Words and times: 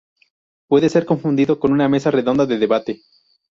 Puede 0.67 0.89
ser 0.89 1.05
confundido 1.05 1.59
con 1.59 1.71
una 1.71 1.87
mesa 1.87 2.09
redonda 2.09 2.47
de 2.47 2.57
debate. 2.57 3.03